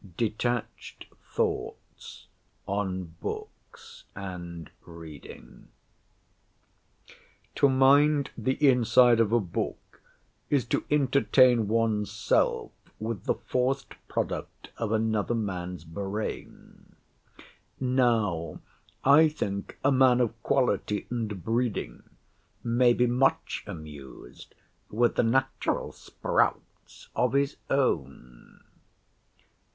DETACHED 0.17 1.05
THOUGHTS 1.35 2.25
ON 2.65 3.13
BOOKS 3.21 4.05
AND 4.15 4.71
READING 4.83 5.67
To 7.53 7.69
mind 7.69 8.31
the 8.35 8.53
inside 8.67 9.19
of 9.19 9.31
a 9.31 9.39
book 9.39 10.01
is 10.49 10.65
to 10.65 10.85
entertain 10.89 11.67
one's 11.67 12.09
self 12.11 12.71
with 12.99 13.25
the 13.25 13.35
forced 13.35 13.93
product 14.07 14.69
of 14.79 14.91
another 14.91 15.35
man's 15.35 15.83
brain. 15.83 16.95
Now 17.79 18.59
I 19.03 19.29
think 19.29 19.77
a 19.83 19.91
man 19.91 20.19
of 20.19 20.41
quality 20.41 21.05
and 21.11 21.43
breeding 21.43 22.01
may 22.63 22.93
be 22.93 23.05
much 23.05 23.63
amused 23.67 24.55
with 24.89 25.13
the 25.13 25.21
natural 25.21 25.91
sprouts 25.91 27.09
of 27.15 27.33
his 27.33 27.57
own. 27.69 28.61